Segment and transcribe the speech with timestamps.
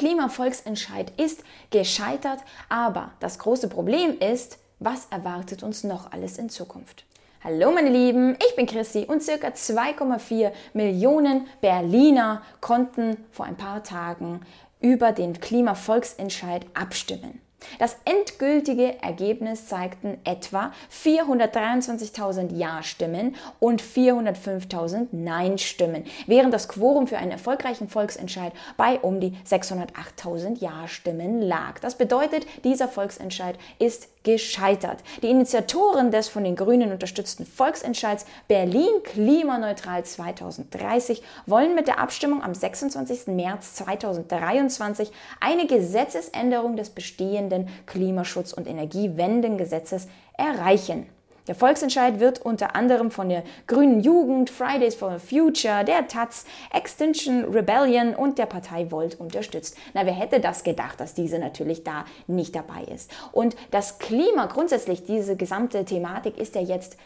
[0.00, 2.38] Klimavolksentscheid ist gescheitert,
[2.70, 7.04] aber das große Problem ist, was erwartet uns noch alles in Zukunft?
[7.44, 13.84] Hallo meine Lieben, ich bin Chrissy und circa 2,4 Millionen Berliner konnten vor ein paar
[13.84, 14.40] Tagen
[14.80, 17.42] über den Klimavolksentscheid abstimmen.
[17.78, 27.30] Das endgültige Ergebnis zeigten etwa 423.000 Ja-Stimmen und 405.000 Nein-Stimmen, während das Quorum für einen
[27.30, 31.78] erfolgreichen Volksentscheid bei um die 608.000 Ja-Stimmen lag.
[31.80, 35.02] Das bedeutet, dieser Volksentscheid ist gescheitert.
[35.22, 42.42] Die Initiatoren des von den Grünen unterstützten Volksentscheids Berlin klimaneutral 2030 wollen mit der Abstimmung
[42.42, 43.28] am 26.
[43.28, 51.06] März 2023 eine Gesetzesänderung des bestehenden Klimaschutz- und Energiewendengesetzes erreichen.
[51.46, 57.44] Der Volksentscheid wird unter anderem von der Grünen Jugend, Fridays for Future, der Taz, Extinction
[57.44, 59.76] Rebellion und der Partei Volt unterstützt.
[59.94, 63.10] Na, wer hätte das gedacht, dass diese natürlich da nicht dabei ist?
[63.32, 66.96] Und das Klima grundsätzlich, diese gesamte Thematik ist ja jetzt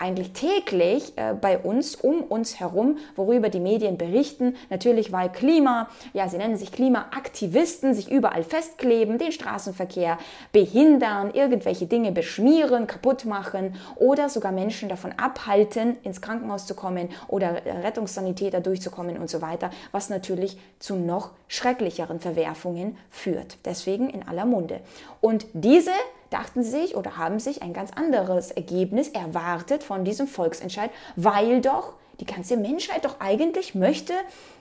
[0.00, 4.56] eigentlich täglich äh, bei uns, um uns herum, worüber die Medien berichten.
[4.70, 10.18] Natürlich, weil Klima, ja, sie nennen sich Klimaaktivisten, sich überall festkleben, den Straßenverkehr
[10.52, 17.10] behindern, irgendwelche Dinge beschmieren, kaputt machen oder sogar Menschen davon abhalten, ins Krankenhaus zu kommen
[17.28, 23.58] oder Rettungssanitäter durchzukommen und so weiter, was natürlich zu noch schrecklicheren Verwerfungen führt.
[23.64, 24.80] Deswegen in aller Munde.
[25.20, 25.92] Und diese
[26.30, 31.60] dachten sie sich oder haben sich ein ganz anderes Ergebnis erwartet von diesem Volksentscheid, weil
[31.60, 34.12] doch die ganze Menschheit doch eigentlich möchte,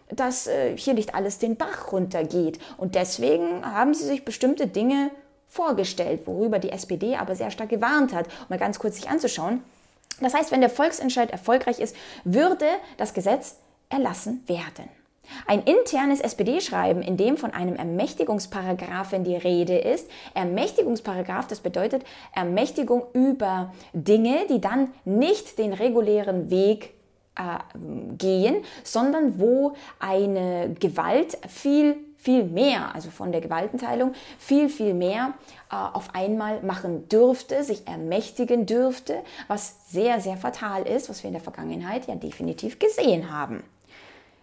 [0.09, 2.59] dass äh, hier nicht alles den Bach runtergeht.
[2.77, 5.11] Und deswegen haben sie sich bestimmte Dinge
[5.47, 8.27] vorgestellt, worüber die SPD aber sehr stark gewarnt hat.
[8.27, 9.63] Um mal ganz kurz sich anzuschauen.
[10.21, 12.65] Das heißt, wenn der Volksentscheid erfolgreich ist, würde
[12.97, 13.57] das Gesetz
[13.89, 14.89] erlassen werden.
[15.47, 20.09] Ein internes SPD-Schreiben, in dem von einem Ermächtigungsparagraphen die Rede ist.
[20.33, 26.93] Ermächtigungsparagraph, das bedeutet Ermächtigung über Dinge, die dann nicht den regulären Weg
[27.35, 27.59] äh,
[28.17, 35.33] gehen, sondern wo eine Gewalt viel viel mehr, also von der Gewaltenteilung, viel, viel mehr
[35.71, 39.15] äh, auf einmal machen dürfte, sich ermächtigen dürfte,
[39.47, 43.63] was sehr, sehr fatal ist, was wir in der Vergangenheit ja definitiv gesehen haben.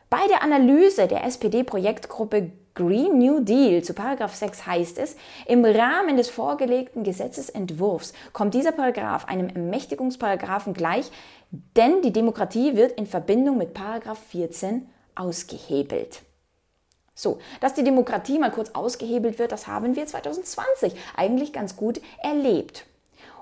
[0.08, 6.16] Bei der Analyse der SPD-Projektgruppe Green New Deal zu Paragraph 6 heißt es, im Rahmen
[6.16, 11.10] des vorgelegten Gesetzesentwurfs kommt dieser Paragraph einem Ermächtigungsparagraphen gleich,
[11.50, 16.22] denn die Demokratie wird in Verbindung mit Paragraph 14 ausgehebelt.
[17.14, 22.00] So, dass die Demokratie mal kurz ausgehebelt wird, das haben wir 2020 eigentlich ganz gut
[22.22, 22.86] erlebt.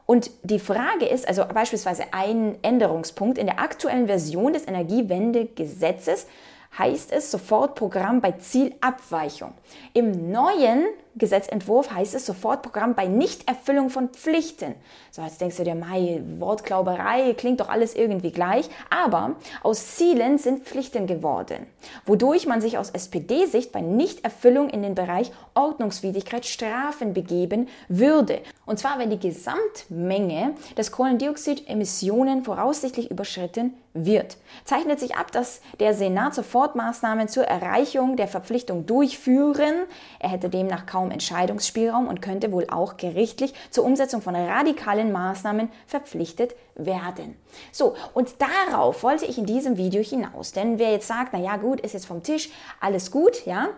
[0.06, 6.26] Und die Frage ist, also beispielsweise ein Änderungspunkt in der aktuellen Version des Energiewendegesetzes
[6.78, 9.54] heißt es Sofortprogramm bei Zielabweichung.
[9.92, 10.86] Im neuen
[11.16, 14.74] Gesetzentwurf heißt es Sofortprogramm bei Nichterfüllung von Pflichten.
[15.10, 18.68] So, jetzt denkst du dir, Mai, Wortglauberei, klingt doch alles irgendwie gleich.
[18.90, 21.66] Aber aus Zielen sind Pflichten geworden,
[22.04, 28.40] wodurch man sich aus SPD-Sicht bei Nichterfüllung in den Bereich Ordnungswidrigkeit Strafen begeben würde.
[28.66, 34.36] Und zwar, wenn die Gesamtmenge des Kohlendioxidemissionen voraussichtlich überschritten wird.
[34.64, 39.84] Zeichnet sich ab, dass der Senat Sofortmaßnahmen zur Erreichung der Verpflichtung durchführen.
[40.18, 45.70] Er hätte demnach kaum Entscheidungsspielraum und könnte wohl auch gerichtlich zur Umsetzung von radikalen Maßnahmen
[45.86, 47.36] verpflichtet werden.
[47.72, 50.52] So, und darauf wollte ich in diesem Video hinaus.
[50.52, 52.50] Denn wer jetzt sagt, na ja, gut, ist jetzt vom Tisch,
[52.80, 53.68] alles gut, ja,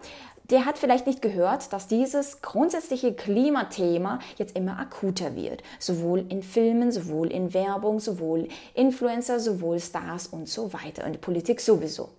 [0.50, 5.62] der hat vielleicht nicht gehört, dass dieses grundsätzliche Klimathema jetzt immer akuter wird.
[5.80, 11.04] Sowohl in Filmen, sowohl in Werbung, sowohl Influencer, sowohl Stars und so weiter.
[11.04, 12.10] Und die Politik sowieso.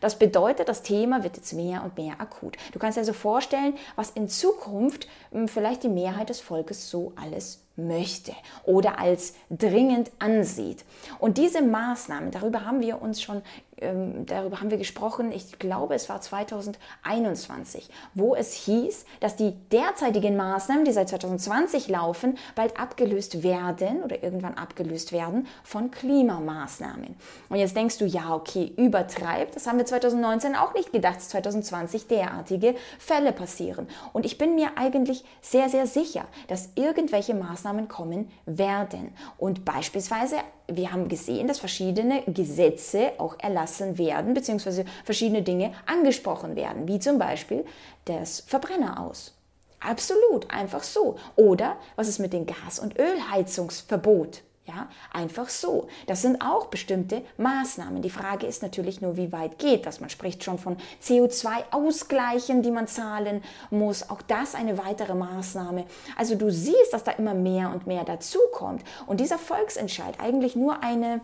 [0.00, 2.56] Das bedeutet, das Thema wird jetzt mehr und mehr akut.
[2.72, 7.12] Du kannst dir also vorstellen, was in Zukunft hm, vielleicht die Mehrheit des Volkes so
[7.16, 8.32] alles möchte
[8.64, 10.84] oder als dringend ansieht.
[11.18, 13.42] Und diese Maßnahmen, darüber haben wir uns schon
[13.80, 19.52] ähm, darüber haben wir gesprochen, ich glaube, es war 2021, wo es hieß, dass die
[19.70, 27.16] derzeitigen Maßnahmen, die seit 2020 laufen, bald abgelöst werden oder irgendwann abgelöst werden von Klimamaßnahmen.
[27.48, 29.56] Und jetzt denkst du, ja, okay, übertreibt.
[29.56, 33.88] Das haben wir 2019 auch nicht gedacht, dass 2020 derartige Fälle passieren.
[34.12, 39.12] Und ich bin mir eigentlich sehr, sehr sicher, dass irgendwelche Maßnahmen kommen werden.
[39.36, 40.36] Und beispielsweise
[40.70, 46.98] wir haben gesehen, dass verschiedene Gesetze auch erlassen werden, beziehungsweise verschiedene Dinge angesprochen werden, wie
[46.98, 47.64] zum Beispiel
[48.04, 49.34] das Verbrenner aus.
[49.80, 51.16] Absolut, einfach so.
[51.36, 54.42] Oder was ist mit dem Gas- und Ölheizungsverbot?
[54.68, 55.88] Ja, einfach so.
[56.06, 58.02] Das sind auch bestimmte Maßnahmen.
[58.02, 60.00] Die Frage ist natürlich nur, wie weit geht das.
[60.00, 64.10] Man spricht schon von CO2-Ausgleichen, die man zahlen muss.
[64.10, 65.86] Auch das eine weitere Maßnahme.
[66.18, 68.84] Also du siehst, dass da immer mehr und mehr dazukommt.
[69.06, 71.22] Und dieser Volksentscheid eigentlich nur eine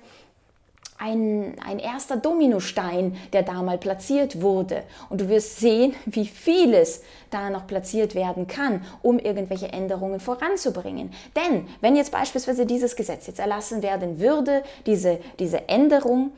[0.98, 4.84] ein, ein erster Dominostein, der da mal platziert wurde.
[5.10, 11.12] Und du wirst sehen, wie vieles da noch platziert werden kann, um irgendwelche Änderungen voranzubringen.
[11.34, 16.32] Denn wenn jetzt beispielsweise dieses Gesetz jetzt erlassen werden würde, diese, diese Änderung,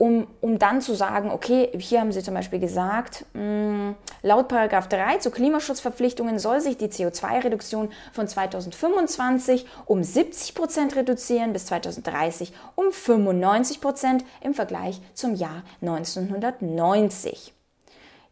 [0.00, 4.48] um, um dann zu sagen, okay, hier haben Sie zum Beispiel gesagt, mh, mm, laut
[4.48, 11.66] Paragraph 3 zu Klimaschutzverpflichtungen soll sich die CO2-Reduktion von 2025 um 70 Prozent reduzieren, bis
[11.66, 17.52] 2030 um 95 Prozent im Vergleich zum Jahr 1990.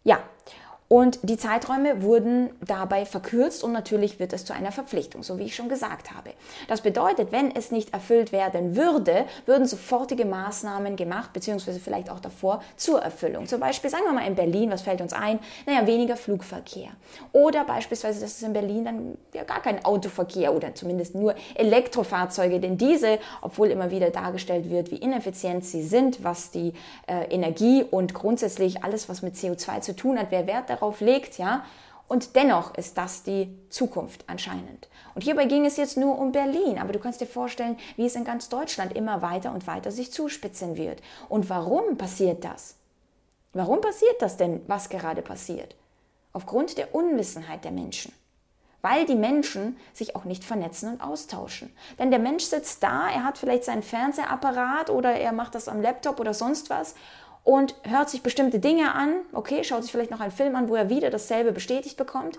[0.05, 0.21] Ja,
[0.89, 5.45] und die Zeiträume wurden dabei verkürzt und natürlich wird es zu einer Verpflichtung, so wie
[5.45, 6.31] ich schon gesagt habe.
[6.67, 12.21] Das bedeutet, wenn es nicht erfüllt werden würde, würden sofortige Maßnahmen gemacht, beziehungsweise vielleicht auch
[12.21, 13.47] davor zur Erfüllung.
[13.47, 15.41] Zum Beispiel, sagen wir mal in Berlin, was fällt uns ein?
[15.67, 16.89] Naja, weniger Flugverkehr.
[17.33, 22.61] Oder beispielsweise, dass es in Berlin dann ja gar kein Autoverkehr oder zumindest nur Elektrofahrzeuge,
[22.61, 26.73] denn diese, obwohl immer wieder dargestellt wird, wie ineffizient sie sind, was die
[27.07, 31.39] äh, Energie und grundsätzlich alles, was mit CO2 zu tun hat, wer Wert darauf legt,
[31.39, 31.65] ja.
[32.09, 34.89] Und dennoch ist das die Zukunft anscheinend.
[35.15, 38.15] Und hierbei ging es jetzt nur um Berlin, aber du kannst dir vorstellen, wie es
[38.15, 41.03] in ganz Deutschland immer weiter und weiter sich zuspitzen wird.
[41.29, 42.77] Und warum passiert das?
[43.53, 45.75] Warum passiert das denn, was gerade passiert?
[46.33, 48.13] Aufgrund der Unwissenheit der Menschen.
[48.81, 51.75] Weil die Menschen sich auch nicht vernetzen und austauschen.
[51.99, 55.83] Denn der Mensch sitzt da, er hat vielleicht seinen Fernsehapparat oder er macht das am
[55.83, 56.95] Laptop oder sonst was
[57.45, 60.75] und hört sich bestimmte Dinge an, okay, schaut sich vielleicht noch einen Film an, wo
[60.75, 62.39] er wieder dasselbe bestätigt bekommt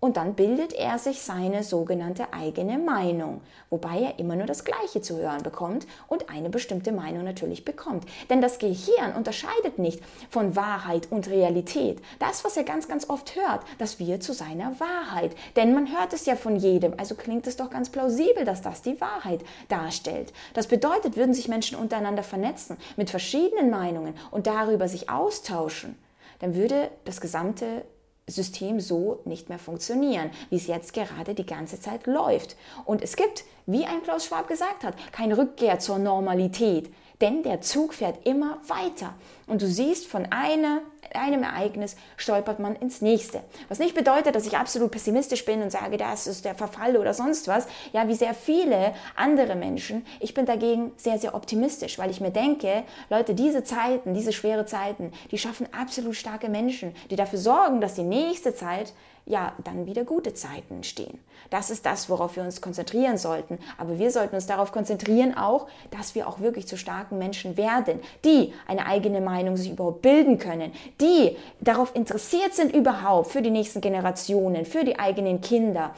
[0.00, 5.02] und dann bildet er sich seine sogenannte eigene Meinung, wobei er immer nur das Gleiche
[5.02, 8.04] zu hören bekommt und eine bestimmte Meinung natürlich bekommt.
[8.30, 10.00] Denn das Gehirn unterscheidet nicht
[10.30, 12.00] von Wahrheit und Realität.
[12.18, 15.36] Das, was er ganz, ganz oft hört, das wird zu seiner Wahrheit.
[15.56, 18.80] Denn man hört es ja von jedem, also klingt es doch ganz plausibel, dass das
[18.80, 20.32] die Wahrheit darstellt.
[20.54, 25.98] Das bedeutet, würden sich Menschen untereinander vernetzen mit verschiedenen Meinungen und darüber sich austauschen,
[26.38, 27.84] dann würde das gesamte
[28.30, 32.56] System so nicht mehr funktionieren, wie es jetzt gerade die ganze Zeit läuft.
[32.84, 36.90] Und es gibt, wie ein Klaus Schwab gesagt hat, keine Rückkehr zur Normalität,
[37.20, 39.14] denn der Zug fährt immer weiter.
[39.46, 40.80] Und du siehst, von einer,
[41.12, 43.42] einem Ereignis stolpert man ins nächste.
[43.68, 47.14] Was nicht bedeutet, dass ich absolut pessimistisch bin und sage, das ist der Verfall oder
[47.14, 47.66] sonst was.
[47.92, 50.06] Ja, wie sehr viele andere Menschen.
[50.20, 54.66] Ich bin dagegen sehr, sehr optimistisch, weil ich mir denke, Leute, diese Zeiten, diese schwere
[54.66, 58.92] Zeiten, die schaffen absolut starke Menschen, die dafür sorgen, dass die nächste Zeit
[59.26, 61.18] ja, dann wieder gute Zeiten entstehen.
[61.50, 63.58] Das ist das, worauf wir uns konzentrieren sollten.
[63.78, 68.00] Aber wir sollten uns darauf konzentrieren auch, dass wir auch wirklich zu starken Menschen werden,
[68.24, 73.50] die eine eigene Meinung sich überhaupt bilden können, die darauf interessiert sind überhaupt für die
[73.50, 75.94] nächsten Generationen, für die eigenen Kinder,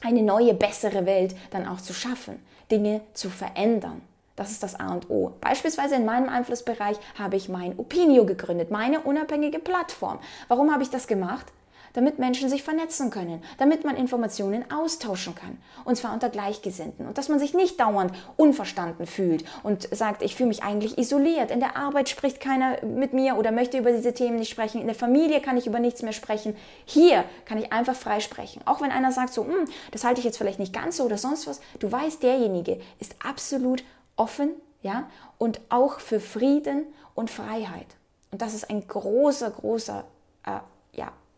[0.00, 4.02] eine neue, bessere Welt dann auch zu schaffen, Dinge zu verändern.
[4.36, 5.32] Das ist das A und O.
[5.40, 10.18] Beispielsweise in meinem Einflussbereich habe ich mein Opinio gegründet, meine unabhängige Plattform.
[10.48, 11.46] Warum habe ich das gemacht?
[11.94, 15.58] Damit Menschen sich vernetzen können, damit man Informationen austauschen kann.
[15.84, 17.06] Und zwar unter Gleichgesinnten.
[17.06, 21.50] Und dass man sich nicht dauernd unverstanden fühlt und sagt, ich fühle mich eigentlich isoliert.
[21.50, 24.80] In der Arbeit spricht keiner mit mir oder möchte über diese Themen nicht sprechen.
[24.80, 26.56] In der Familie kann ich über nichts mehr sprechen.
[26.84, 28.60] Hier kann ich einfach frei sprechen.
[28.66, 31.16] Auch wenn einer sagt so, hm, das halte ich jetzt vielleicht nicht ganz so oder
[31.16, 31.60] sonst was.
[31.78, 33.84] Du weißt, derjenige ist absolut
[34.16, 34.50] offen,
[34.82, 37.86] ja, und auch für Frieden und Freiheit.
[38.30, 40.04] Und das ist ein großer, großer,
[40.44, 40.58] äh,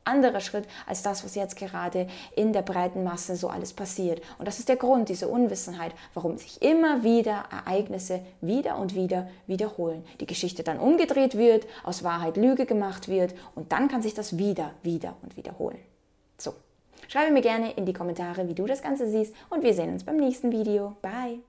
[0.06, 4.22] anderer Schritt als das, was jetzt gerade in der breiten Masse so alles passiert.
[4.38, 9.28] Und das ist der Grund, diese Unwissenheit, warum sich immer wieder Ereignisse wieder und wieder
[9.46, 10.04] wiederholen.
[10.20, 14.38] Die Geschichte dann umgedreht wird, aus Wahrheit Lüge gemacht wird und dann kann sich das
[14.38, 15.78] wieder, wieder und wiederholen.
[16.38, 16.54] So,
[17.08, 20.04] schreibe mir gerne in die Kommentare, wie du das Ganze siehst und wir sehen uns
[20.04, 20.96] beim nächsten Video.
[21.02, 21.40] Bye!